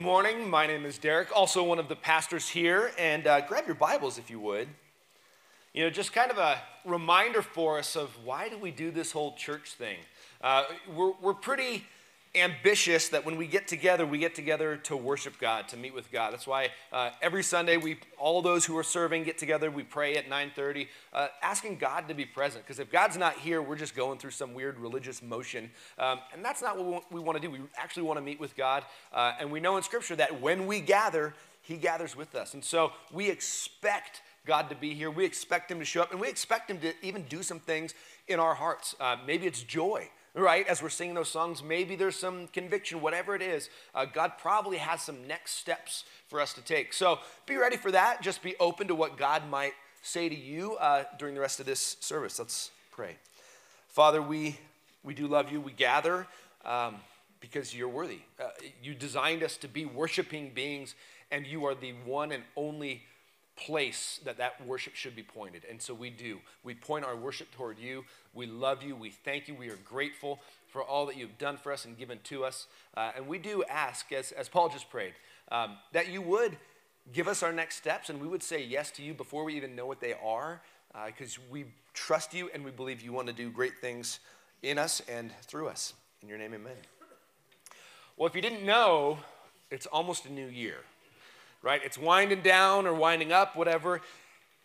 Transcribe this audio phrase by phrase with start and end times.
[0.00, 0.48] Morning.
[0.48, 2.92] My name is Derek, also one of the pastors here.
[3.00, 4.68] And uh, grab your Bibles if you would.
[5.74, 9.10] You know, just kind of a reminder for us of why do we do this
[9.10, 9.96] whole church thing?
[10.40, 11.82] Uh, we're, we're pretty
[12.40, 16.10] ambitious that when we get together, we get together to worship God, to meet with
[16.10, 16.32] God.
[16.32, 19.70] That's why uh, every Sunday, we all those who are serving get together.
[19.70, 22.64] We pray at 9:30, uh, asking God to be present.
[22.64, 26.44] Because if God's not here, we're just going through some weird religious motion, um, and
[26.44, 27.50] that's not what we want to do.
[27.50, 30.66] We actually want to meet with God, uh, and we know in Scripture that when
[30.66, 34.22] we gather, He gathers with us, and so we expect.
[34.46, 35.10] God to be here.
[35.10, 37.92] We expect Him to show up, and we expect Him to even do some things
[38.28, 38.94] in our hearts.
[38.98, 40.66] Uh, maybe it's joy right?
[40.66, 43.68] As we're singing those songs, maybe there's some conviction, whatever it is.
[43.94, 46.92] Uh, God probably has some next steps for us to take.
[46.92, 48.22] So be ready for that.
[48.22, 51.66] Just be open to what God might say to you uh, during the rest of
[51.66, 52.38] this service.
[52.38, 53.16] Let's pray.
[53.88, 54.58] Father, we,
[55.02, 55.60] we do love you.
[55.60, 56.26] We gather
[56.64, 56.96] um,
[57.40, 58.20] because you're worthy.
[58.40, 58.48] Uh,
[58.82, 60.94] you designed us to be worshiping beings,
[61.30, 63.02] and you are the one and only
[63.58, 65.64] place that that worship should be pointed.
[65.68, 66.38] And so we do.
[66.62, 68.04] We point our worship toward you.
[68.34, 68.94] We love you.
[68.96, 69.54] We thank you.
[69.54, 72.66] We are grateful for all that you've done for us and given to us.
[72.96, 75.14] Uh, and we do ask, as, as Paul just prayed,
[75.50, 76.56] um, that you would
[77.12, 79.74] give us our next steps and we would say yes to you before we even
[79.74, 80.60] know what they are,
[81.06, 84.20] because uh, we trust you and we believe you want to do great things
[84.62, 85.94] in us and through us.
[86.22, 86.72] In your name, amen.
[88.16, 89.18] Well, if you didn't know,
[89.70, 90.78] it's almost a new year
[91.68, 91.82] right?
[91.84, 94.00] It's winding down or winding up, whatever.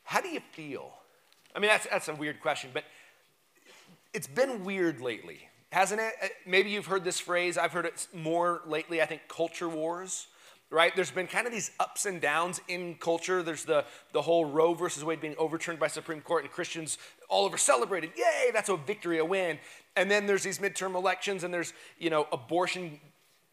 [0.05, 0.89] How do you feel?
[1.53, 2.85] I mean, that's, that's a weird question, but
[4.13, 5.39] it's been weird lately,
[5.73, 6.13] hasn't it?
[6.23, 7.57] Uh, maybe you've heard this phrase.
[7.57, 10.27] I've heard it more lately, I think, culture wars.
[10.69, 10.95] Right?
[10.95, 13.43] There's been kind of these ups and downs in culture.
[13.43, 17.45] There's the, the whole Roe versus Wade being overturned by Supreme Court, and Christians all
[17.45, 18.11] over celebrated.
[18.15, 19.59] Yay, that's a victory, a win.
[19.97, 22.99] And then there's these midterm elections, and there's, you know, abortion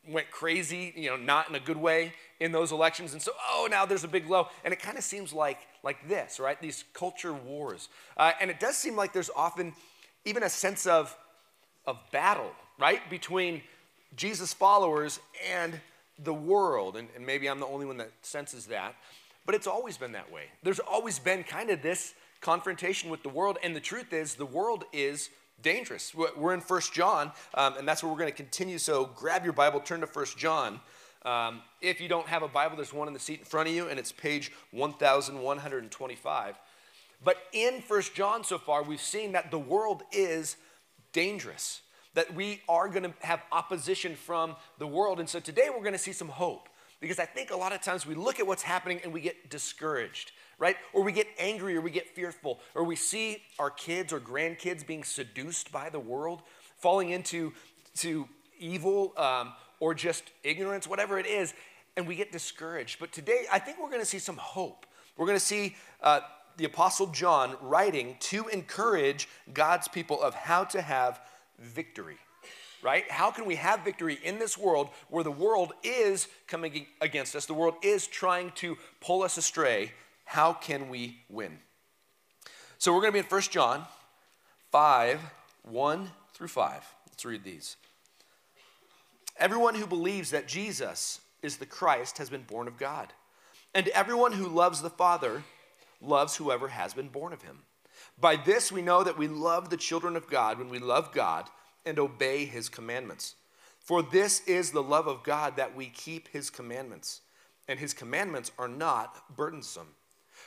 [0.08, 3.12] went crazy, you know, not in a good way in those elections.
[3.12, 4.48] And so, oh, now there's a big low.
[4.64, 6.60] And it kind of seems like, like this, right?
[6.60, 7.88] These culture wars.
[8.16, 9.74] Uh, and it does seem like there's often
[10.24, 11.14] even a sense of,
[11.86, 13.00] of battle, right?
[13.10, 13.62] Between
[14.16, 15.20] Jesus' followers
[15.52, 15.78] and
[16.18, 16.96] the world.
[16.96, 18.94] And, and maybe I'm the only one that senses that.
[19.46, 20.44] But it's always been that way.
[20.62, 23.58] There's always been kind of this confrontation with the world.
[23.62, 25.28] And the truth is, the world is
[25.62, 26.14] dangerous.
[26.14, 28.78] We're in First John, um, and that's where we're going to continue.
[28.78, 30.80] So grab your Bible, turn to First John.
[31.24, 33.74] Um, if you don't have a Bible, there's one in the seat in front of
[33.74, 36.54] you, and it's page 1125.
[37.22, 40.56] But in First John so far, we've seen that the world is
[41.12, 41.82] dangerous,
[42.14, 45.20] that we are going to have opposition from the world.
[45.20, 46.68] And so today we're going to see some hope.
[47.00, 49.50] Because I think a lot of times we look at what's happening and we get
[49.50, 50.76] discouraged right?
[50.92, 54.86] Or we get angry or we get fearful, or we see our kids or grandkids
[54.86, 56.42] being seduced by the world,
[56.76, 57.52] falling into
[57.96, 58.28] to
[58.58, 61.54] evil um, or just ignorance, whatever it is,
[61.96, 63.00] and we get discouraged.
[63.00, 64.86] But today, I think we're to see some hope.
[65.16, 66.20] We're to see uh,
[66.58, 71.20] the Apostle John writing to encourage God's people of how to have
[71.58, 72.18] victory
[72.82, 73.10] right?
[73.10, 77.46] How can we have victory in this world where the world is coming against us?
[77.46, 79.92] The world is trying to pull us astray
[80.30, 81.58] how can we win?
[82.78, 83.84] So we're going to be in 1 John
[84.70, 85.20] 5
[85.64, 86.94] 1 through 5.
[87.08, 87.76] Let's read these.
[89.36, 93.12] Everyone who believes that Jesus is the Christ has been born of God.
[93.74, 95.42] And everyone who loves the Father
[96.00, 97.58] loves whoever has been born of him.
[98.20, 101.48] By this we know that we love the children of God when we love God
[101.84, 103.34] and obey his commandments.
[103.78, 107.22] For this is the love of God that we keep his commandments,
[107.66, 109.88] and his commandments are not burdensome.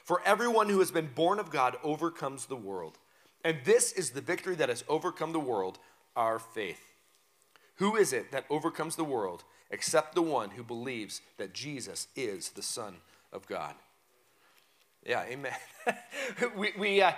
[0.03, 2.97] For everyone who has been born of God overcomes the world.
[3.43, 5.79] And this is the victory that has overcome the world,
[6.15, 6.93] our faith.
[7.77, 12.49] Who is it that overcomes the world except the one who believes that Jesus is
[12.49, 12.97] the Son
[13.31, 13.73] of God?
[15.05, 15.53] Yeah, amen.
[16.57, 17.11] we, we uh,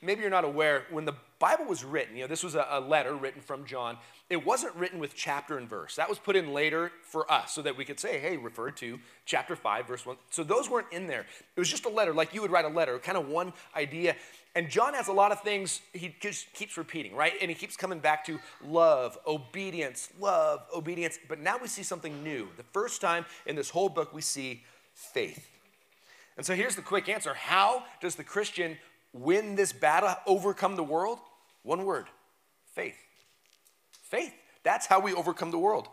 [0.00, 2.80] maybe you're not aware, when the Bible was written, you know, this was a, a,
[2.80, 3.98] letter written from John.
[4.30, 5.96] It wasn't written with chapter and verse.
[5.96, 8.98] That was put in later for us so that we could say, hey, refer to
[9.26, 10.16] chapter 5, verse 1.
[10.30, 11.26] So those weren't in there.
[11.54, 14.16] It was just a letter, like you would write a letter, kind of one idea.
[14.54, 17.34] And John has a lot of things he just keeps repeating, right?
[17.42, 21.18] And he keeps coming back to love, obedience, love, obedience.
[21.28, 22.48] But now we see something new.
[22.56, 24.62] The first time in this whole book, we see
[24.94, 25.46] faith.
[26.38, 28.78] And so here's the quick answer How does the Christian
[29.18, 31.18] win this battle, overcome the world?
[31.62, 32.06] One word
[32.74, 32.96] faith.
[34.02, 34.32] Faith.
[34.62, 35.88] That's how we overcome the world.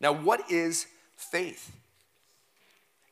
[0.00, 0.86] Now, what is
[1.16, 1.70] faith?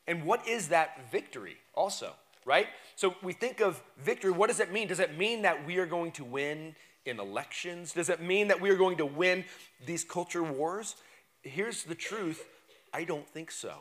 [0.06, 2.14] And what is that victory also,
[2.44, 2.66] right?
[2.96, 4.32] So we think of victory.
[4.32, 4.88] What does it mean?
[4.88, 6.74] Does it mean that we are going to win
[7.04, 7.92] in elections?
[7.92, 9.44] Does it mean that we are going to win
[9.84, 10.96] these culture wars?
[11.42, 12.44] Here's the truth
[12.92, 13.74] I don't think so.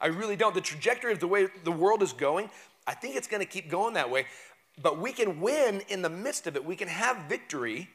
[0.00, 0.54] I really don't.
[0.54, 2.50] The trajectory of the way the world is going,
[2.86, 4.26] I think it's going to keep going that way.
[4.80, 6.64] But we can win in the midst of it.
[6.64, 7.88] We can have victory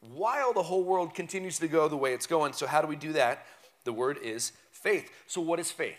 [0.00, 2.52] while the whole world continues to go the way it's going.
[2.52, 3.44] So, how do we do that?
[3.84, 5.10] The word is faith.
[5.26, 5.98] So, what is faith?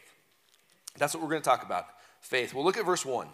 [0.98, 1.88] That's what we're going to talk about
[2.22, 2.54] faith.
[2.54, 3.28] We'll look at verse 1.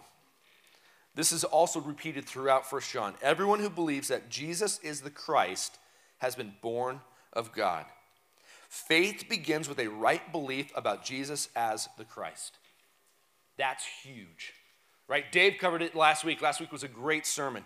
[1.14, 3.14] This is also repeated throughout 1 John.
[3.22, 5.78] Everyone who believes that Jesus is the Christ
[6.18, 7.00] has been born
[7.32, 7.84] of God.
[8.68, 12.58] Faith begins with a right belief about Jesus as the Christ.
[13.56, 14.52] That's huge,
[15.08, 15.30] right?
[15.32, 16.40] Dave covered it last week.
[16.40, 17.64] Last week was a great sermon.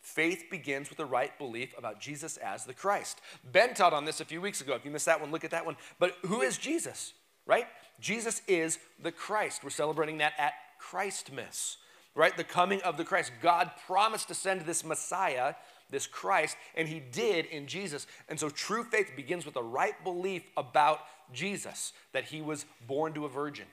[0.00, 3.20] Faith begins with a right belief about Jesus as the Christ.
[3.50, 4.74] Ben taught on this a few weeks ago.
[4.74, 5.76] If you missed that one, look at that one.
[5.98, 7.14] But who is Jesus,
[7.46, 7.66] right?
[8.00, 9.62] Jesus is the Christ.
[9.62, 11.76] We're celebrating that at Christmas,
[12.16, 12.36] right?
[12.36, 13.30] The coming of the Christ.
[13.40, 15.54] God promised to send this Messiah,
[15.88, 18.08] this Christ, and he did in Jesus.
[18.28, 20.98] And so true faith begins with a right belief about
[21.32, 23.66] Jesus, that he was born to a virgin,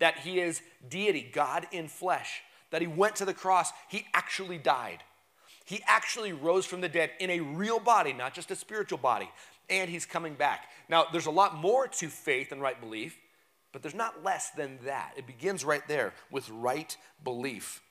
[0.00, 4.58] that he is deity, God in flesh, that he went to the cross, he actually
[4.58, 5.02] died
[5.70, 9.30] he actually rose from the dead in a real body, not just a spiritual body,
[9.68, 10.64] and he's coming back.
[10.88, 13.16] Now, there's a lot more to faith and right belief,
[13.70, 15.12] but there's not less than that.
[15.16, 17.82] It begins right there with right belief.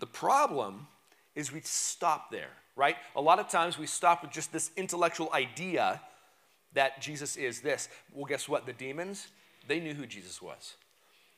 [0.00, 0.88] The problem
[1.36, 2.96] is we stop there, right?
[3.14, 6.00] A lot of times we stop with just this intellectual idea
[6.72, 7.88] that Jesus is this.
[8.12, 8.66] Well, guess what?
[8.66, 9.28] The demons,
[9.70, 10.74] they knew who Jesus was.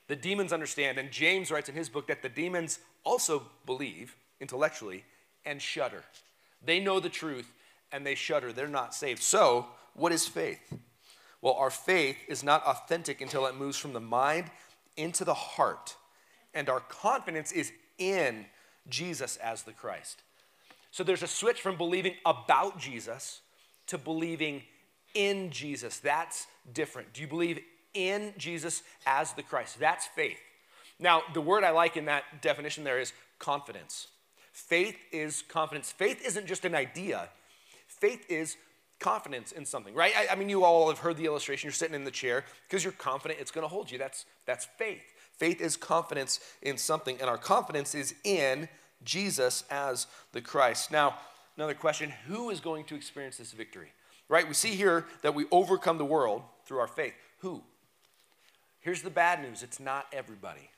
[0.09, 5.05] The demons understand, and James writes in his book that the demons also believe intellectually
[5.45, 6.03] and shudder.
[6.65, 7.53] They know the truth
[7.93, 8.53] and they shudder.
[8.53, 9.23] They're not saved.
[9.23, 10.61] So, what is faith?
[11.43, 14.47] Well, our faith is not authentic until it moves from the mind
[14.97, 15.97] into the heart,
[16.55, 18.47] and our confidence is in
[18.89, 20.23] Jesus as the Christ.
[20.91, 23.41] So, there's a switch from believing about Jesus
[23.89, 24.63] to believing
[25.15, 25.99] in Jesus.
[25.99, 27.13] That's different.
[27.13, 27.61] Do you believe
[27.95, 29.79] in Jesus as the Christ?
[29.79, 30.39] That's faith.
[30.99, 34.09] Now, the word I like in that definition there is confidence.
[34.53, 35.91] Faith is confidence.
[35.91, 37.29] Faith isn't just an idea,
[37.87, 38.57] faith is
[39.01, 40.13] confidence in something, right?
[40.17, 41.67] I, I mean, you all have heard the illustration.
[41.67, 43.99] You're sitting in the chair because you're confident it's going to hold you.
[43.99, 45.03] That's, that's faith.
[45.33, 48.69] Faith is confidence in something, and our confidence is in
[49.03, 50.93] Jesus as the Christ.
[50.93, 51.19] Now,
[51.57, 53.89] another question who is going to experience this victory?
[54.29, 54.47] Right?
[54.47, 57.15] We see here that we overcome the world through our faith.
[57.39, 57.63] Who?
[58.83, 60.69] Here's the bad news it's not everybody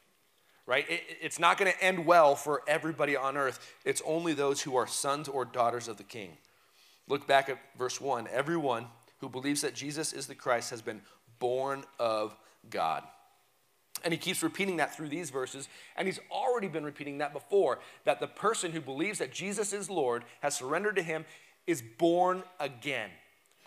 [0.66, 0.88] right?
[0.88, 3.74] It, it's not going to end well for everybody on earth.
[3.84, 6.36] It's only those who are sons or daughters of the king.
[7.06, 8.28] Look back at verse 1.
[8.32, 8.86] Everyone
[9.20, 11.02] who believes that Jesus is the Christ has been
[11.38, 12.34] born of
[12.70, 13.02] God.
[14.02, 17.78] And he keeps repeating that through these verses, and he's already been repeating that before
[18.04, 21.24] that the person who believes that Jesus is Lord, has surrendered to him,
[21.66, 23.10] is born again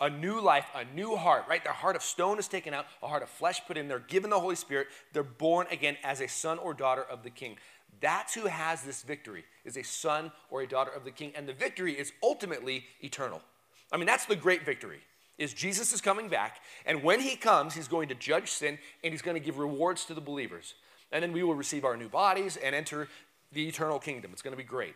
[0.00, 1.62] a new life, a new heart, right?
[1.62, 3.88] Their heart of stone is taken out, a heart of flesh put in.
[3.88, 4.88] They're given the Holy Spirit.
[5.12, 7.56] They're born again as a son or daughter of the King.
[8.00, 11.32] That's who has this victory, is a son or a daughter of the King.
[11.34, 13.42] And the victory is ultimately eternal.
[13.92, 15.00] I mean, that's the great victory.
[15.36, 19.12] Is Jesus is coming back, and when he comes, he's going to judge sin and
[19.12, 20.74] he's going to give rewards to the believers.
[21.12, 23.08] And then we will receive our new bodies and enter
[23.52, 24.32] the eternal kingdom.
[24.32, 24.94] It's going to be great.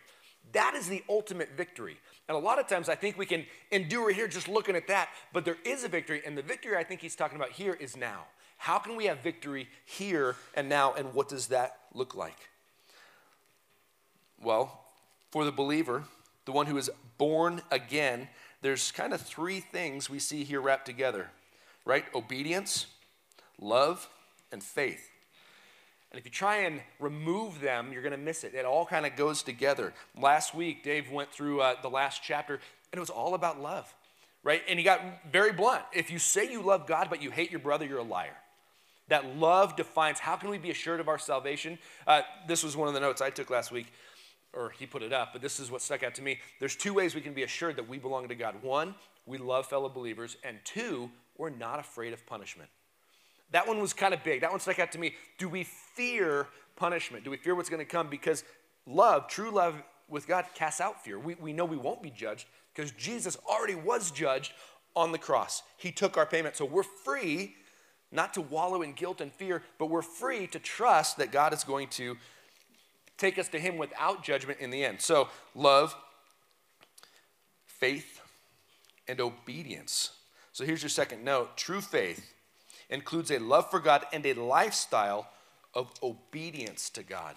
[0.50, 1.96] That is the ultimate victory.
[2.28, 5.08] And a lot of times I think we can endure here just looking at that,
[5.32, 7.96] but there is a victory, and the victory I think he's talking about here is
[7.96, 8.24] now.
[8.58, 12.48] How can we have victory here and now, and what does that look like?
[14.40, 14.80] Well,
[15.30, 16.04] for the believer,
[16.44, 18.28] the one who is born again,
[18.60, 21.30] there's kind of three things we see here wrapped together,
[21.84, 22.04] right?
[22.14, 22.86] Obedience,
[23.60, 24.08] love,
[24.50, 25.11] and faith.
[26.12, 28.54] And if you try and remove them, you're going to miss it.
[28.54, 29.94] It all kind of goes together.
[30.20, 33.92] Last week, Dave went through uh, the last chapter, and it was all about love,
[34.44, 34.60] right?
[34.68, 35.00] And he got
[35.32, 35.82] very blunt.
[35.94, 38.36] If you say you love God, but you hate your brother, you're a liar.
[39.08, 41.78] That love defines how can we be assured of our salvation?
[42.06, 43.90] Uh, this was one of the notes I took last week,
[44.52, 46.40] or he put it up, but this is what stuck out to me.
[46.60, 48.62] There's two ways we can be assured that we belong to God.
[48.62, 52.68] One, we love fellow believers, and two, we're not afraid of punishment.
[53.52, 54.40] That one was kind of big.
[54.40, 55.14] That one stuck out to me.
[55.38, 57.24] Do we fear punishment?
[57.24, 58.08] Do we fear what's going to come?
[58.08, 58.44] Because
[58.86, 61.18] love, true love with God, casts out fear.
[61.18, 64.52] We, we know we won't be judged because Jesus already was judged
[64.96, 65.62] on the cross.
[65.76, 66.56] He took our payment.
[66.56, 67.54] So we're free
[68.10, 71.64] not to wallow in guilt and fear, but we're free to trust that God is
[71.64, 72.16] going to
[73.16, 75.00] take us to Him without judgment in the end.
[75.00, 75.96] So, love,
[77.66, 78.20] faith,
[79.08, 80.10] and obedience.
[80.52, 82.34] So, here's your second note true faith
[82.92, 85.28] includes a love for God and a lifestyle
[85.74, 87.36] of obedience to God.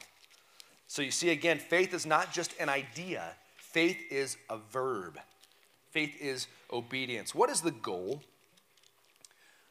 [0.88, 3.24] So you see, again, faith is not just an idea,
[3.57, 5.17] faith is a verb.
[5.89, 7.33] Faith is obedience.
[7.33, 8.21] What is the goal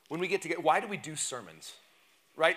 [0.09, 1.75] when we get together, why do we do sermons?
[2.37, 2.57] Right?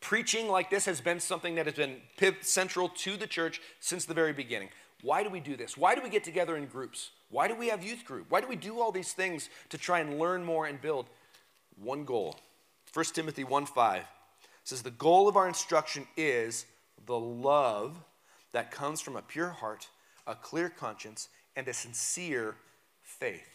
[0.00, 1.96] Preaching like this has been something that has been
[2.40, 4.68] central to the church since the very beginning.
[5.02, 5.76] Why do we do this?
[5.76, 7.10] Why do we get together in groups?
[7.30, 8.26] Why do we have youth group?
[8.28, 11.06] Why do we do all these things to try and learn more and build?
[11.76, 12.38] One goal.
[12.92, 14.04] 1 Timothy 1 5
[14.64, 16.66] says, The goal of our instruction is
[17.06, 17.96] the love
[18.52, 19.88] that comes from a pure heart,
[20.26, 22.56] a clear conscience, and a sincere
[23.02, 23.48] faith.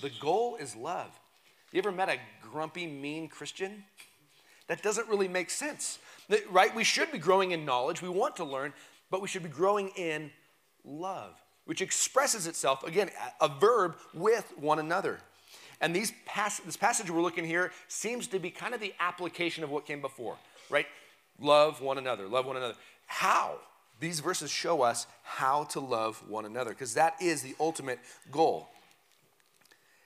[0.00, 1.18] The goal is love.
[1.72, 3.84] You ever met a grumpy, mean Christian?
[4.68, 5.98] That doesn't really make sense,
[6.50, 6.74] right?
[6.74, 8.02] We should be growing in knowledge.
[8.02, 8.72] We want to learn,
[9.10, 10.30] but we should be growing in
[10.84, 11.34] love,
[11.66, 13.10] which expresses itself, again,
[13.40, 15.20] a verb with one another.
[15.80, 19.62] And these pass- this passage we're looking here seems to be kind of the application
[19.62, 20.36] of what came before,
[20.70, 20.86] right?
[21.38, 22.74] Love one another, love one another.
[23.06, 23.58] How?
[24.00, 27.98] These verses show us how to love one another, because that is the ultimate
[28.30, 28.68] goal.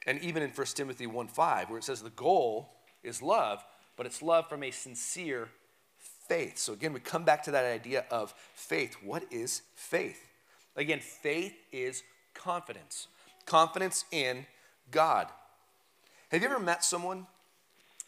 [0.07, 2.71] And even in 1 Timothy 1 5, where it says the goal
[3.03, 3.65] is love,
[3.97, 5.49] but it's love from a sincere
[6.29, 6.59] faith.
[6.59, 8.97] So again, we come back to that idea of faith.
[9.03, 10.27] What is faith?
[10.77, 12.03] Again, faith is
[12.35, 13.09] confidence,
[13.45, 14.47] confidence in
[14.91, 15.27] God.
[16.31, 17.27] Have you ever met someone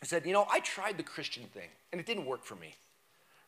[0.00, 2.74] who said, You know, I tried the Christian thing and it didn't work for me?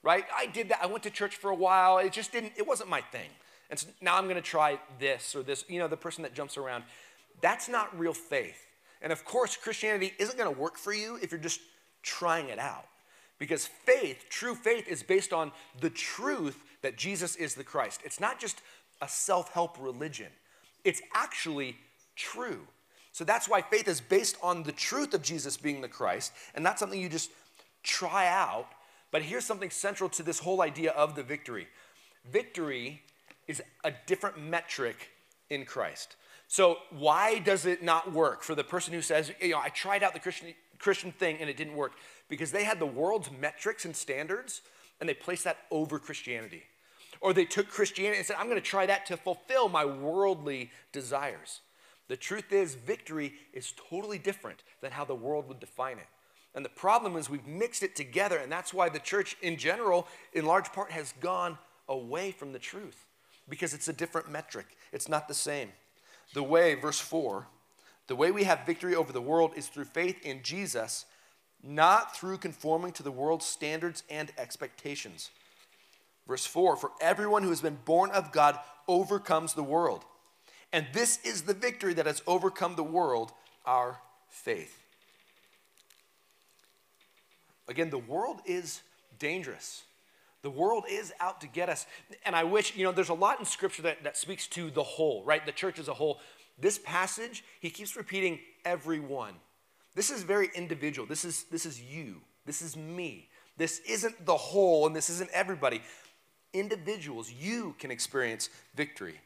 [0.02, 0.24] Right?
[0.36, 0.80] I did that.
[0.82, 1.98] I went to church for a while.
[1.98, 3.28] It just didn't, it wasn't my thing.
[3.70, 5.64] And so now I'm going to try this or this.
[5.68, 6.84] You know, the person that jumps around.
[7.40, 8.60] That's not real faith.
[9.00, 11.60] And of course, Christianity isn't going to work for you if you're just
[12.02, 12.86] trying it out.
[13.38, 18.00] Because faith, true faith, is based on the truth that Jesus is the Christ.
[18.04, 18.60] It's not just
[19.02, 20.28] a self help religion,
[20.84, 21.76] it's actually
[22.16, 22.66] true.
[23.14, 26.64] So that's why faith is based on the truth of Jesus being the Christ, and
[26.64, 27.30] not something you just
[27.84, 28.66] try out.
[29.12, 31.68] But here's something central to this whole idea of the victory
[32.28, 33.02] victory
[33.46, 35.10] is a different metric
[35.48, 36.16] in Christ.
[36.48, 40.02] So, why does it not work for the person who says, you know, I tried
[40.02, 41.92] out the Christian, Christian thing and it didn't work?
[42.28, 44.60] Because they had the world's metrics and standards
[44.98, 46.64] and they placed that over Christianity.
[47.20, 50.72] Or they took Christianity and said, I'm going to try that to fulfill my worldly
[50.90, 51.60] desires.
[52.08, 56.06] The truth is, victory is totally different than how the world would define it.
[56.54, 60.06] And the problem is, we've mixed it together, and that's why the church in general,
[60.32, 61.58] in large part, has gone
[61.88, 63.06] away from the truth
[63.48, 64.66] because it's a different metric.
[64.92, 65.70] It's not the same.
[66.32, 67.46] The way, verse 4,
[68.06, 71.06] the way we have victory over the world is through faith in Jesus,
[71.62, 75.30] not through conforming to the world's standards and expectations.
[76.26, 78.58] Verse 4 For everyone who has been born of God
[78.88, 80.04] overcomes the world.
[80.74, 83.30] And this is the victory that has overcome the world,
[83.64, 84.76] our faith.
[87.68, 88.82] Again, the world is
[89.20, 89.84] dangerous.
[90.42, 91.86] The world is out to get us.
[92.26, 94.82] And I wish, you know, there's a lot in Scripture that, that speaks to the
[94.82, 95.46] whole, right?
[95.46, 96.18] The church as a whole.
[96.58, 99.34] This passage, he keeps repeating everyone.
[99.94, 101.06] This is very individual.
[101.06, 102.16] This is, this is you.
[102.46, 103.28] This is me.
[103.56, 105.82] This isn't the whole, and this isn't everybody.
[106.52, 109.20] Individuals, you can experience victory.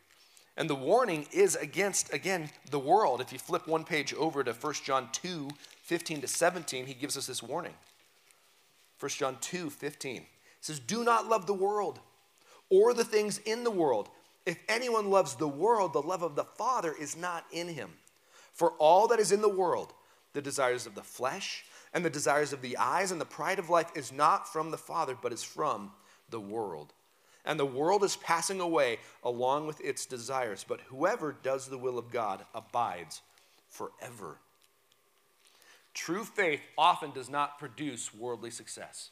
[0.59, 3.21] And the warning is against, again, the world.
[3.21, 5.49] If you flip one page over to 1 John 2
[5.83, 7.73] 15 to 17, he gives us this warning.
[8.99, 10.27] 1 John 2 15
[10.61, 12.00] says, Do not love the world
[12.69, 14.09] or the things in the world.
[14.47, 17.93] If anyone loves the world, the love of the Father is not in him.
[18.53, 19.95] For all that is in the world,
[20.33, 23.71] the desires of the flesh and the desires of the eyes and the pride of
[23.71, 25.93] life is not from the Father, but is from
[26.31, 26.93] the world
[27.45, 30.64] and the world is passing away along with its desires.
[30.66, 33.23] But whoever does the will of God abides
[33.68, 34.38] forever.
[35.95, 39.11] True faith often does not produce worldly success.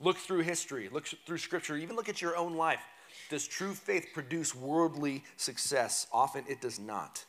[0.00, 2.80] Look through history, look through scripture, even look at your own life.
[3.28, 6.06] Does true faith produce worldly success?
[6.12, 7.24] Often it does not.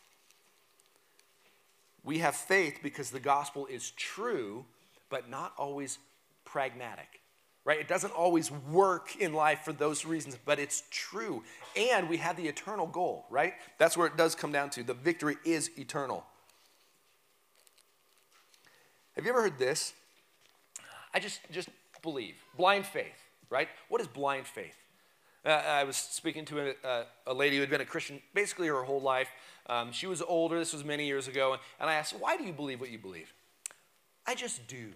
[2.03, 4.65] We have faith because the gospel is true,
[5.09, 5.99] but not always
[6.45, 7.22] pragmatic
[7.65, 7.79] right?
[7.79, 11.43] It doesn't always work in life for those reasons, but it's true.
[11.75, 13.53] And we have the eternal goal, right?
[13.77, 14.83] That's where it does come down to.
[14.83, 16.25] The victory is eternal.
[19.15, 19.93] Have you ever heard this?
[21.13, 21.69] I just just
[22.01, 22.35] believe.
[22.57, 23.69] Blind faith, right?
[23.87, 24.75] What is blind faith?
[25.45, 28.67] Uh, I was speaking to a, a, a, lady who had been a Christian basically
[28.67, 29.27] her whole life.
[29.67, 32.45] Um, she was older, this was many years ago, and, and I asked, Why do
[32.45, 33.33] you believe what you believe?
[34.25, 34.93] I just do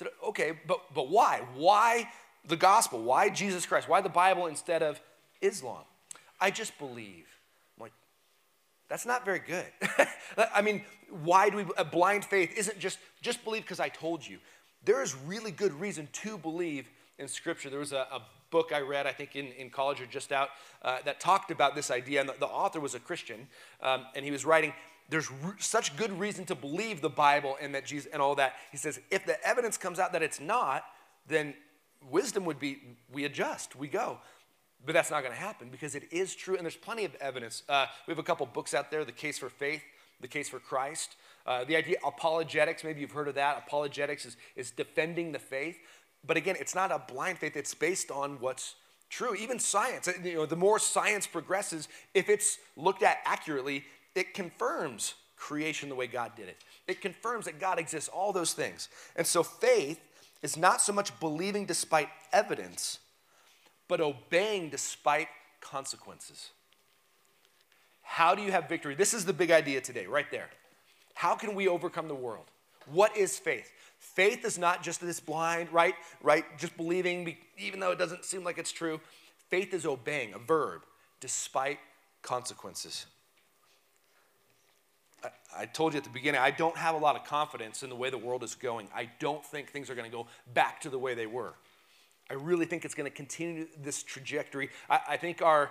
[0.00, 1.42] said, okay, but, but why?
[1.54, 2.10] Why
[2.46, 3.02] the gospel?
[3.02, 3.88] Why Jesus Christ?
[3.88, 4.98] Why the Bible instead of
[5.42, 5.84] Islam?
[6.40, 7.26] I just believe.
[7.76, 7.92] I'm like,
[8.88, 9.66] that's not very good.
[10.54, 10.84] I mean,
[11.22, 14.38] why do we, a blind faith isn't just, just believe because I told you.
[14.86, 16.88] There is really good reason to believe
[17.18, 17.68] in Scripture.
[17.68, 20.48] There was a, a book I read, I think in, in college or just out,
[20.80, 23.48] uh, that talked about this idea, and the, the author was a Christian,
[23.82, 24.72] um, and he was writing,
[25.10, 28.54] there's r- such good reason to believe the Bible and that Jesus and all that.
[28.70, 30.84] He says, if the evidence comes out that it's not,
[31.26, 31.54] then
[32.10, 32.78] wisdom would be
[33.12, 34.18] we adjust, we go.
[34.84, 37.64] But that's not going to happen because it is true, and there's plenty of evidence.
[37.68, 39.82] Uh, we have a couple books out there The Case for Faith,
[40.20, 41.16] The Case for Christ.
[41.44, 43.62] Uh, the idea, apologetics, maybe you've heard of that.
[43.66, 45.76] Apologetics is, is defending the faith.
[46.26, 48.76] But again, it's not a blind faith, it's based on what's
[49.10, 49.34] true.
[49.34, 55.14] Even science, you know, the more science progresses, if it's looked at accurately, it confirms
[55.36, 56.56] creation the way God did it.
[56.86, 58.88] It confirms that God exists, all those things.
[59.16, 60.00] And so faith
[60.42, 62.98] is not so much believing despite evidence,
[63.88, 65.28] but obeying despite
[65.60, 66.50] consequences.
[68.02, 68.94] How do you have victory?
[68.94, 70.50] This is the big idea today, right there.
[71.14, 72.46] How can we overcome the world?
[72.86, 73.70] What is faith?
[73.98, 75.94] Faith is not just this blind, right?
[76.22, 76.44] Right?
[76.58, 79.00] Just believing, even though it doesn't seem like it's true.
[79.48, 80.82] Faith is obeying, a verb,
[81.20, 81.78] despite
[82.22, 83.06] consequences.
[85.56, 87.96] I, told you at the beginning, I don't have a lot of confidence in the
[87.96, 88.88] way the world is going.
[88.94, 91.54] I don't think things are going to go back to the way they were.
[92.30, 94.70] I really think it's going to continue this trajectory.
[94.88, 95.70] I, I think our,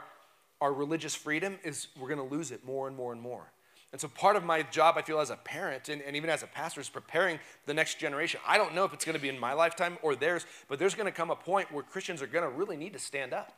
[0.60, 3.52] our religious freedom is we're going to lose it more and more and more.
[3.92, 6.44] And so part of my job, I feel as a parent and, and even as
[6.44, 8.40] a pastor, is preparing the next generation.
[8.48, 10.94] I don't know if it's going to be in my lifetime or theirs, but there's
[10.94, 13.54] going to come a point where Christians are going to really need to stand up.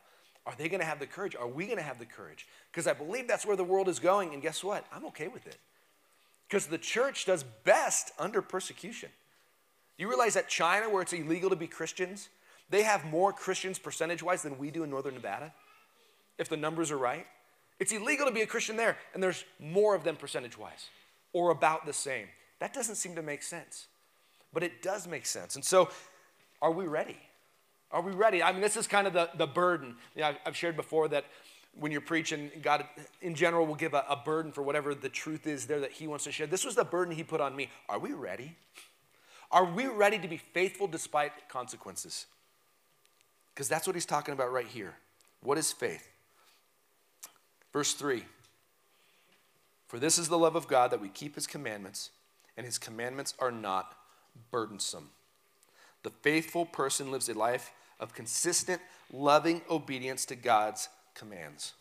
[0.46, 1.36] Are they going to have the courage?
[1.36, 2.48] Are we going to have the courage?
[2.72, 4.34] Because I believe that's where the world is going.
[4.34, 4.86] And guess what?
[4.92, 5.58] I'm okay with it.
[6.52, 9.08] Because the church does best under persecution.
[9.98, 12.28] You realize that China, where it's illegal to be Christians,
[12.70, 15.54] they have more Christians percentage wise than we do in northern Nevada,
[16.38, 17.26] if the numbers are right.
[17.80, 20.90] It's illegal to be a Christian there, and there's more of them percentage wise,
[21.32, 22.28] or about the same.
[22.60, 23.88] That doesn't seem to make sense.
[24.52, 25.56] But it does make sense.
[25.56, 25.90] And so,
[26.62, 27.18] are we ready?
[27.92, 28.44] Are we ready?
[28.44, 29.96] I mean, this is kind of the, the burden.
[30.16, 31.24] You know, I've shared before that
[31.80, 32.86] when you're preaching, God
[33.22, 36.08] in general will give a, a burden for whatever the truth is there that He
[36.08, 36.48] wants to share.
[36.48, 37.70] This was the burden He put on me.
[37.88, 38.56] Are we ready?
[39.52, 42.26] Are we ready to be faithful despite consequences?
[43.54, 44.96] Because that's what He's talking about right here.
[45.42, 46.08] What is faith?
[47.74, 48.24] Verse 3
[49.88, 52.12] For this is the love of God that we keep his commandments,
[52.58, 53.96] and his commandments are not
[54.52, 55.10] burdensome.
[56.04, 58.82] The faithful person lives a life of consistent,
[59.12, 61.74] loving obedience to God's commands.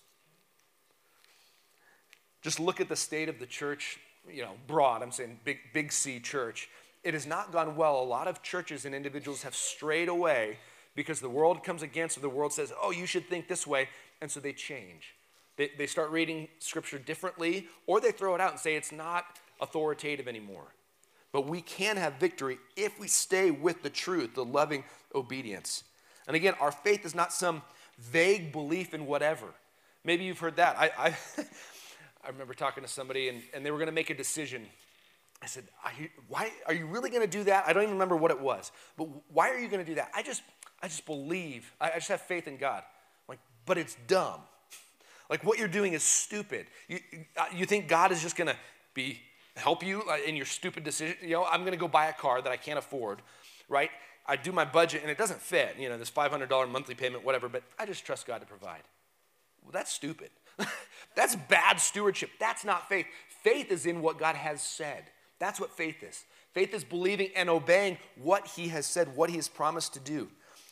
[2.42, 5.92] Just look at the state of the church, you know, broad, I'm saying big, big
[5.92, 6.68] C church.
[7.02, 8.00] It has not gone well.
[8.00, 10.58] A lot of churches and individuals have strayed away
[10.94, 13.88] because the world comes against or the world says, oh, you should think this way,
[14.20, 15.14] and so they change.
[15.56, 19.24] They, they start reading scripture differently, or they throw it out and say it's not
[19.60, 20.74] authoritative anymore.
[21.32, 25.84] But we can have victory if we stay with the truth, the loving obedience.
[26.26, 27.62] And again, our faith is not some
[28.00, 29.46] vague belief in whatever.
[30.04, 30.76] Maybe you've heard that.
[30.78, 31.16] I, I,
[32.24, 34.66] I remember talking to somebody and, and they were going to make a decision.
[35.42, 37.66] I said, are you, why, are you really going to do that?
[37.66, 38.72] I don't even remember what it was.
[38.96, 40.10] But why are you going to do that?
[40.14, 40.42] I just,
[40.82, 41.72] I just believe.
[41.80, 42.82] I, I just have faith in God.
[43.28, 44.40] Like, but it's dumb.
[45.30, 46.66] Like what you're doing is stupid.
[46.88, 46.98] You,
[47.36, 48.56] uh, you think God is just going to
[48.94, 49.20] be
[49.54, 51.16] help you uh, in your stupid decision?
[51.22, 53.22] You know, I'm going to go buy a car that I can't afford,
[53.68, 53.90] right?
[54.30, 57.48] I do my budget and it doesn't fit, you know, this $500 monthly payment, whatever,
[57.48, 58.82] but I just trust God to provide.
[59.62, 60.30] Well, that's stupid.
[61.16, 62.30] that's bad stewardship.
[62.38, 63.06] That's not faith.
[63.42, 65.04] Faith is in what God has said.
[65.40, 66.24] That's what faith is.
[66.52, 70.28] Faith is believing and obeying what He has said, what He has promised to do.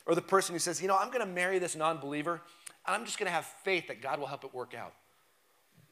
[0.06, 2.40] Or the person who says, you know, I'm going to marry this non believer
[2.86, 4.94] and I'm just going to have faith that God will help it work out.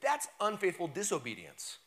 [0.01, 1.79] That's unfaithful disobedience,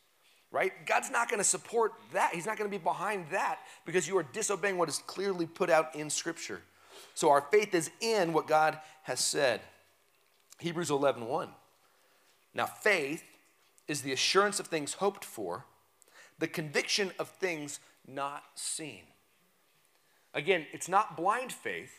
[0.52, 0.74] right?
[0.86, 2.34] God's not going to support that.
[2.34, 5.70] He's not going to be behind that because you are disobeying what is clearly put
[5.70, 6.62] out in Scripture.
[7.14, 9.62] So our faith is in what God has said.
[10.60, 11.50] Hebrews 11 1.
[12.54, 13.24] Now, faith
[13.88, 15.66] is the assurance of things hoped for,
[16.40, 19.02] the conviction of things not seen.
[20.34, 21.92] Again, it's not blind faith,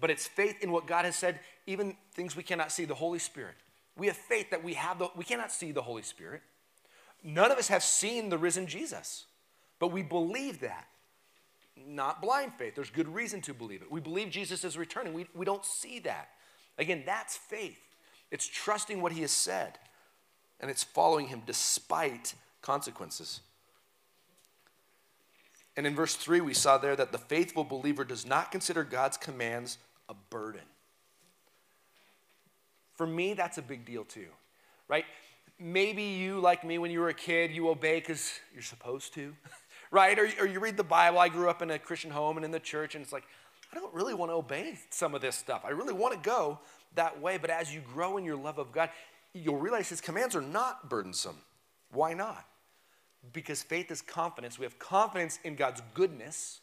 [0.00, 3.18] but it's faith in what God has said, even things we cannot see, the Holy
[3.18, 3.54] Spirit.
[3.96, 6.42] We have faith that we have the, we cannot see the Holy Spirit.
[7.22, 9.26] None of us have seen the risen Jesus,
[9.78, 10.86] but we believe that.
[11.86, 12.74] Not blind faith.
[12.74, 13.90] There's good reason to believe it.
[13.90, 15.14] We believe Jesus is returning.
[15.14, 16.30] We, we don't see that.
[16.76, 17.78] Again, that's faith.
[18.30, 19.78] It's trusting what he has said,
[20.60, 23.40] and it's following him despite consequences.
[25.76, 29.16] And in verse 3, we saw there that the faithful believer does not consider God's
[29.16, 29.78] commands
[30.08, 30.62] a burden.
[32.96, 34.26] For me, that's a big deal too,
[34.88, 35.04] right?
[35.60, 39.34] Maybe you, like me, when you were a kid, you obey because you're supposed to,
[39.90, 40.18] right?
[40.18, 41.18] Or, or you read the Bible.
[41.18, 43.24] I grew up in a Christian home and in the church, and it's like,
[43.72, 45.62] I don't really want to obey some of this stuff.
[45.64, 46.58] I really want to go
[46.94, 47.38] that way.
[47.38, 48.90] But as you grow in your love of God,
[49.34, 51.36] you'll realize His commands are not burdensome.
[51.90, 52.44] Why not?
[53.32, 54.58] because faith is confidence.
[54.58, 56.60] We have confidence in God's goodness,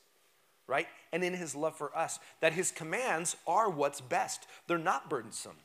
[0.67, 0.87] right?
[1.11, 4.47] And in his love for us, that his commands are what's best.
[4.67, 5.57] They're not burdensome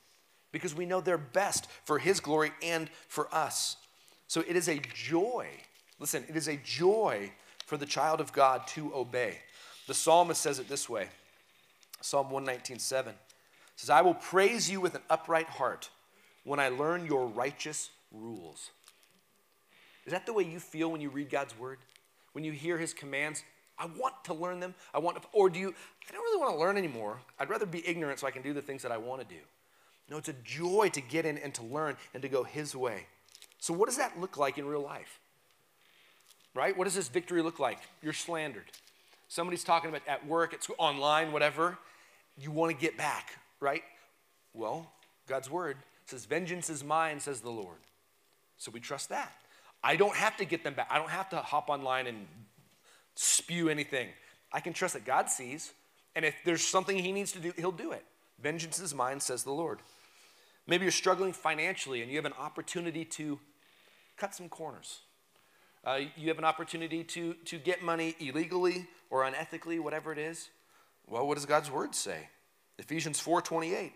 [0.53, 3.77] because we know they're best for his glory and for us.
[4.27, 5.49] So it is a joy.
[5.99, 7.33] Listen, it is a joy
[7.67, 9.39] for the child of God to obey.
[9.87, 11.09] The psalmist says it this way
[12.01, 13.15] Psalm 119, 7
[13.81, 15.89] says, I will praise you with an upright heart
[16.45, 18.71] when I learn your righteous rules.
[20.05, 21.79] Is that the way you feel when you read God's word?
[22.33, 23.43] When you hear his commands?
[23.79, 24.75] I want to learn them.
[24.93, 25.75] I want to, or do you,
[26.09, 27.19] I don't really want to learn anymore.
[27.39, 29.41] I'd rather be ignorant so I can do the things that I want to do.
[30.11, 33.07] No, it's a joy to get in and to learn and to go his way.
[33.59, 35.21] So, what does that look like in real life?
[36.55, 36.77] Right?
[36.77, 37.79] What does this victory look like?
[38.03, 38.65] You're slandered
[39.31, 41.79] somebody's talking about at work, it's online, whatever,
[42.37, 43.83] you want to get back, right?
[44.53, 44.93] Well,
[45.27, 47.79] God's word says, Vengeance is mine, says the Lord.
[48.59, 49.33] So we trust that.
[49.83, 50.89] I don't have to get them back.
[50.91, 52.27] I don't have to hop online and
[53.15, 54.09] spew anything.
[54.53, 55.73] I can trust that God sees,
[56.15, 58.05] and if there's something He needs to do, He'll do it.
[58.43, 59.79] Vengeance is mine, says the Lord.
[60.71, 63.41] Maybe you're struggling financially and you have an opportunity to
[64.17, 65.01] cut some corners.
[65.85, 70.49] Uh, you have an opportunity to, to get money illegally or unethically, whatever it is.
[71.09, 72.29] Well, what does God's word say?
[72.79, 73.91] Ephesians 4:28.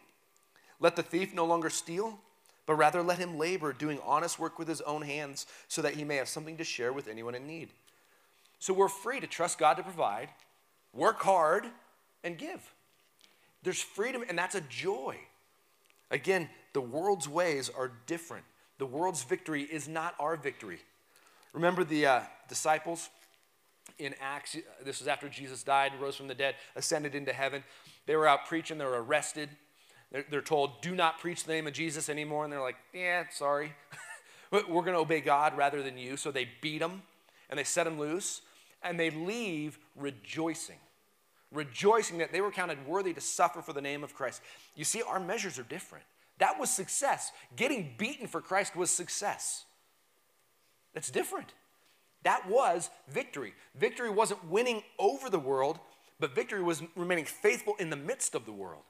[0.81, 2.19] Let the thief no longer steal,
[2.67, 6.03] but rather let him labor, doing honest work with his own hands, so that he
[6.03, 7.69] may have something to share with anyone in need.
[8.59, 10.31] So we're free to trust God to provide,
[10.93, 11.67] work hard,
[12.25, 12.75] and give.
[13.63, 15.19] There's freedom, and that's a joy.
[16.11, 18.45] Again, the world's ways are different.
[18.79, 20.81] The world's victory is not our victory.
[21.53, 23.09] Remember the uh, disciples
[23.99, 24.57] in Acts?
[24.85, 27.63] This was after Jesus died, rose from the dead, ascended into heaven.
[28.07, 29.49] They were out preaching, they were arrested.
[30.11, 32.45] They're, they're told, do not preach the name of Jesus anymore.
[32.45, 33.73] And they're like, yeah, sorry.
[34.51, 36.17] we're going to obey God rather than you.
[36.17, 37.03] So they beat them
[37.51, 38.43] and they set them loose
[38.83, 40.79] and they leave rejoicing.
[41.53, 44.43] Rejoicing that they were counted worthy to suffer for the name of Christ.
[44.75, 46.05] You see, our measures are different.
[46.39, 47.31] That was success.
[47.57, 49.65] Getting beaten for Christ was success.
[50.93, 51.53] That's different.
[52.23, 53.55] That was victory.
[53.75, 55.79] Victory wasn't winning over the world,
[56.19, 58.83] but victory was remaining faithful in the midst of the world.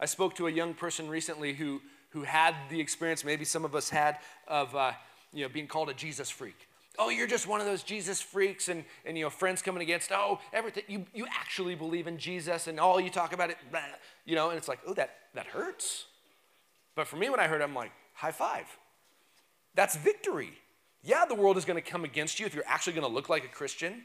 [0.00, 1.80] I spoke to a young person recently who,
[2.10, 4.92] who had the experience, maybe some of us had, of uh,
[5.32, 6.68] you know, being called a Jesus freak.
[6.98, 10.12] Oh, you're just one of those Jesus freaks, and, and you know, friends coming against,
[10.12, 13.80] oh, everything, you, you actually believe in Jesus, and all you talk about it, blah,
[14.24, 16.06] you know, and it's like, oh, that, that hurts.
[16.94, 18.66] But for me, when I heard it, I'm like, high five.
[19.74, 20.52] That's victory.
[21.02, 23.28] Yeah, the world is going to come against you if you're actually going to look
[23.28, 24.02] like a Christian.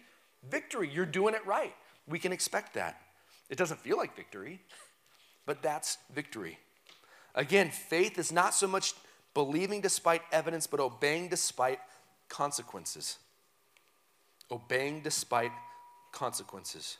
[0.50, 1.74] Victory, you're doing it right.
[2.08, 3.00] We can expect that.
[3.50, 4.62] It doesn't feel like victory,
[5.46, 6.60] but that's victory.
[7.36, 8.94] Again, faith is not so much
[9.34, 11.80] believing despite evidence, but obeying despite
[12.28, 13.18] consequences.
[14.52, 15.52] Obeying despite
[16.12, 16.98] consequences.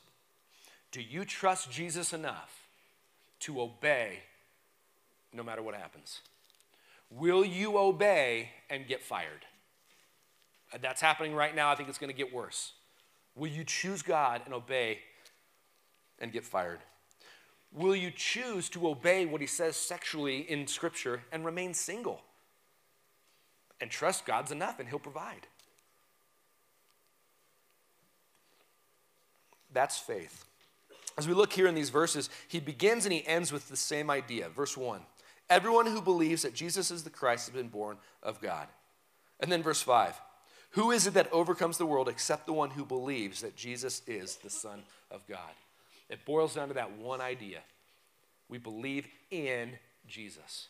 [0.92, 2.68] Do you trust Jesus enough
[3.40, 4.20] to obey
[5.32, 6.20] no matter what happens?
[7.10, 9.44] Will you obey and get fired?
[10.72, 11.70] Uh, that's happening right now.
[11.70, 12.72] I think it's going to get worse.
[13.34, 15.00] Will you choose God and obey
[16.18, 16.80] and get fired?
[17.72, 22.22] Will you choose to obey what he says sexually in Scripture and remain single?
[23.80, 25.46] And trust God's enough and he'll provide.
[29.72, 30.44] That's faith.
[31.16, 34.10] As we look here in these verses, he begins and he ends with the same
[34.10, 34.48] idea.
[34.48, 35.00] Verse 1
[35.50, 38.68] Everyone who believes that Jesus is the Christ has been born of God.
[39.40, 40.18] And then verse 5
[40.74, 44.36] who is it that overcomes the world except the one who believes that Jesus is
[44.36, 45.50] the Son of God?
[46.08, 47.58] It boils down to that one idea.
[48.48, 50.68] We believe in Jesus.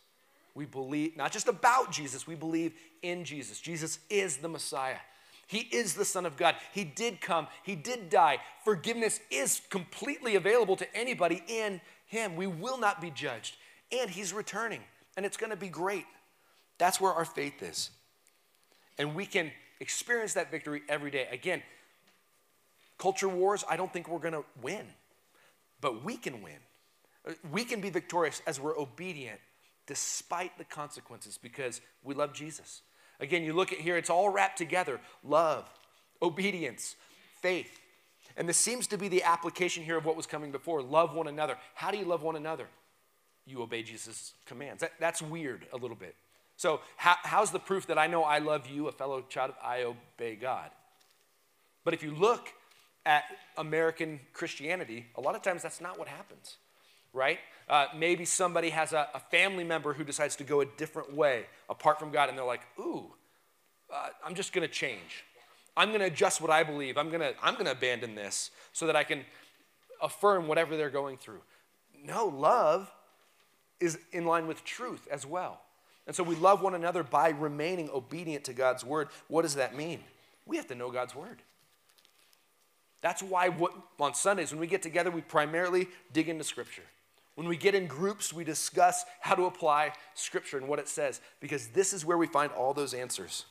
[0.55, 3.61] We believe not just about Jesus, we believe in Jesus.
[3.61, 4.99] Jesus is the Messiah.
[5.47, 6.55] He is the Son of God.
[6.73, 8.38] He did come, He did die.
[8.64, 12.37] Forgiveness is completely available to anybody in Him.
[12.37, 13.57] We will not be judged.
[13.92, 14.81] And He's returning,
[15.16, 16.07] and it's going to be great.
[16.79, 17.90] That's where our faith is.
[18.98, 19.50] And we can
[19.81, 21.26] experience that victory every day.
[21.31, 21.62] Again,
[22.98, 24.87] culture wars, I don't think we're going to win,
[25.81, 26.59] but we can win.
[27.26, 29.40] Uh, we can be victorious as we're obedient
[29.87, 32.83] despite the consequences because we love Jesus.
[33.18, 35.68] Again, you look at here, it's all wrapped together love,
[36.22, 36.96] obedience,
[37.40, 37.81] faith.
[38.37, 41.26] And this seems to be the application here of what was coming before love one
[41.26, 41.59] another.
[41.74, 42.68] How do you love one another?
[43.50, 44.80] You obey Jesus' commands.
[44.80, 46.14] That, that's weird a little bit.
[46.56, 49.82] So, how, how's the proof that I know I love you, a fellow child I
[49.82, 50.70] obey God?
[51.84, 52.48] But if you look
[53.06, 53.24] at
[53.56, 56.56] American Christianity, a lot of times that's not what happens,
[57.12, 57.38] right?
[57.68, 61.46] Uh, maybe somebody has a, a family member who decides to go a different way
[61.68, 63.14] apart from God, and they're like, ooh,
[63.92, 65.24] uh, I'm just going to change.
[65.76, 66.98] I'm going to adjust what I believe.
[66.98, 69.24] I'm going to I'm going to abandon this so that I can
[70.02, 71.40] affirm whatever they're going through.
[72.04, 72.90] No, love
[73.81, 75.61] is in line with truth as well.
[76.07, 79.09] And so we love one another by remaining obedient to God's word.
[79.29, 80.01] What does that mean?
[80.47, 81.43] We have to know God's word.
[83.01, 86.83] That's why what, on Sundays, when we get together, we primarily dig into Scripture.
[87.35, 91.21] When we get in groups, we discuss how to apply Scripture and what it says,
[91.40, 93.47] because this is where we find all those answers.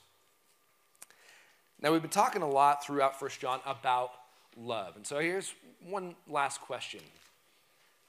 [1.82, 4.12] Now, we've been talking a lot throughout First John about
[4.58, 4.96] love.
[4.96, 7.02] And so here's one last question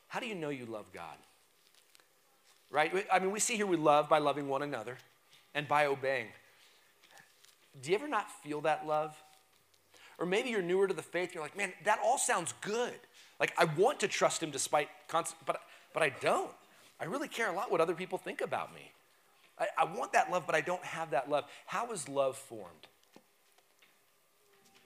[0.09, 1.17] How do you know you love God?
[2.71, 3.07] Right?
[3.13, 4.97] I mean, we see here we love by loving one another
[5.55, 6.29] and by obeying.
[7.83, 9.17] Do you ever not feel that love?
[10.19, 12.95] Or maybe you're newer to the faith, you're like, man, that all sounds good.
[13.41, 15.61] Like, I want to trust him despite, but,
[15.95, 16.51] but I don't.
[17.01, 18.93] I really care a lot what other people think about me.
[19.59, 21.45] I, I want that love, but I don't have that love.
[21.65, 22.87] How is love formed?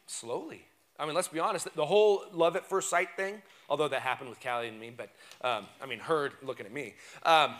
[0.07, 0.67] Slowly.
[0.99, 4.31] I mean, let's be honest, the whole love at first sight thing, although that happened
[4.31, 5.11] with Callie and me, but
[5.43, 6.95] um, I mean, her looking at me.
[7.25, 7.55] Um,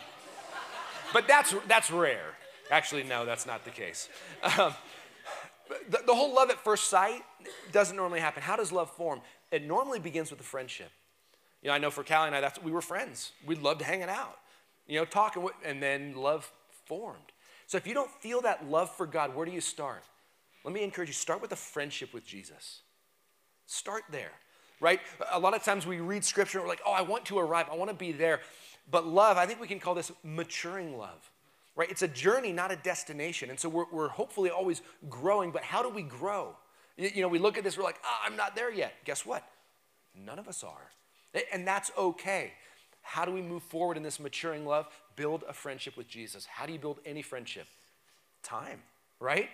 [1.13, 2.35] but that's, that's rare.
[2.71, 4.09] Actually, no, that's not the case.
[4.57, 4.73] Um,
[5.89, 7.21] the, the whole love at first sight
[7.71, 8.41] doesn't normally happen.
[8.41, 9.21] How does love form?
[9.51, 10.91] It normally begins with a friendship.
[11.61, 13.31] You know, I know for Callie and I, that's we were friends.
[13.45, 14.37] We loved hanging out,
[14.87, 16.51] you know, talking, and then love
[16.85, 17.31] formed.
[17.67, 20.03] So if you don't feel that love for God, where do you start?
[20.63, 22.81] Let me encourage you start with a friendship with Jesus.
[23.65, 24.31] Start there,
[24.79, 24.99] right?
[25.31, 27.67] A lot of times we read scripture and we're like, oh, I want to arrive,
[27.71, 28.41] I want to be there.
[28.89, 31.29] But love, I think we can call this maturing love
[31.75, 31.89] right?
[31.91, 33.49] It's a journey, not a destination.
[33.49, 36.55] And so we're, we're hopefully always growing, but how do we grow?
[36.97, 38.93] You, you know, we look at this, we're like, oh, I'm not there yet.
[39.03, 39.43] Guess what?
[40.15, 40.91] None of us are.
[41.51, 42.53] And that's okay.
[43.01, 44.87] How do we move forward in this maturing love?
[45.15, 46.45] Build a friendship with Jesus.
[46.45, 47.67] How do you build any friendship?
[48.41, 48.81] Time,
[49.19, 49.49] right?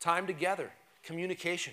[0.00, 0.70] Time together,
[1.02, 1.72] communication.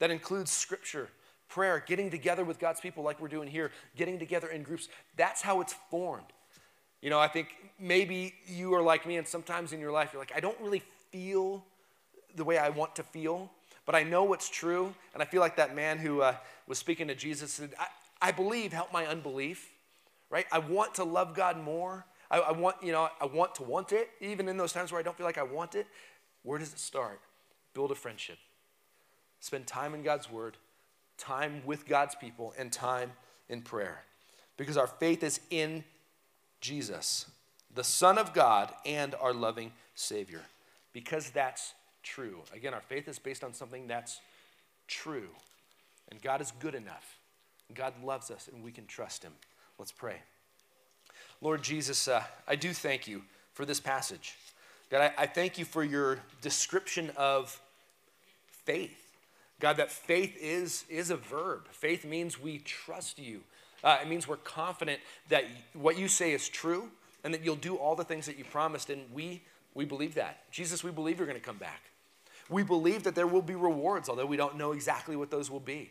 [0.00, 1.08] That includes scripture,
[1.50, 4.88] prayer, getting together with God's people like we're doing here, getting together in groups.
[5.16, 6.32] That's how it's formed.
[7.02, 10.22] You know, I think maybe you are like me, and sometimes in your life you're
[10.22, 11.64] like, I don't really feel
[12.36, 13.50] the way I want to feel,
[13.84, 14.94] but I know what's true.
[15.14, 16.34] And I feel like that man who uh,
[16.66, 17.86] was speaking to Jesus said, I,
[18.28, 19.68] I believe, help my unbelief,
[20.28, 20.46] right?
[20.52, 22.06] I want to love God more.
[22.30, 25.00] I, I want, you know, I want to want it, even in those times where
[25.00, 25.86] I don't feel like I want it.
[26.42, 27.20] Where does it start?
[27.74, 28.38] Build a friendship.
[29.40, 30.58] Spend time in God's word,
[31.20, 33.12] time with God's people, and time
[33.48, 34.02] in prayer.
[34.56, 35.84] Because our faith is in
[36.60, 37.26] Jesus,
[37.74, 40.42] the Son of God and our loving Savior,
[40.92, 42.38] because that's true.
[42.54, 44.20] Again, our faith is based on something that's
[44.88, 45.28] true.
[46.10, 47.18] And God is good enough.
[47.74, 49.32] God loves us, and we can trust Him.
[49.78, 50.16] Let's pray.
[51.40, 53.22] Lord Jesus, uh, I do thank you
[53.54, 54.34] for this passage.
[54.90, 57.60] God, I, I thank you for your description of
[58.64, 58.99] faith.
[59.60, 61.68] God, that faith is, is a verb.
[61.70, 63.42] Faith means we trust you.
[63.84, 65.44] Uh, it means we're confident that
[65.74, 66.88] what you say is true
[67.24, 68.90] and that you'll do all the things that you promised.
[68.90, 69.42] And we,
[69.74, 70.50] we believe that.
[70.50, 71.82] Jesus, we believe you're going to come back.
[72.48, 75.60] We believe that there will be rewards, although we don't know exactly what those will
[75.60, 75.90] be.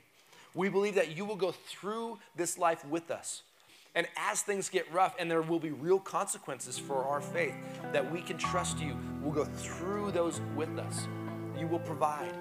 [0.56, 3.44] We believe that you will go through this life with us.
[3.96, 7.56] And as things get rough and there will be real consequences for our faith,
[7.92, 8.98] that we can trust you.
[9.22, 11.08] We'll go through those with us.
[11.58, 12.34] You will provide.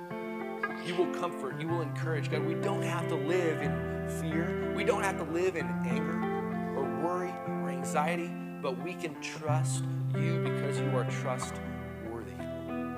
[0.87, 1.61] You will comfort.
[1.61, 2.31] You will encourage.
[2.31, 4.73] God, we don't have to live in fear.
[4.77, 6.19] We don't have to live in anger
[6.77, 8.31] or worry or anxiety,
[8.63, 12.33] but we can trust you because you are trustworthy.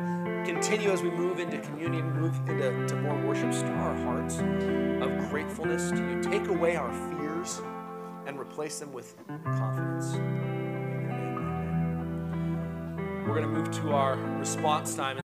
[0.47, 5.31] continue as we move into communion, move into to more worship, stir our hearts of
[5.31, 6.23] gratefulness to you.
[6.23, 7.61] Take away our fears
[8.27, 10.15] and replace them with confidence.
[10.15, 10.21] In
[11.03, 11.37] your name.
[11.39, 13.25] Amen.
[13.27, 15.21] We're going to move to our response time.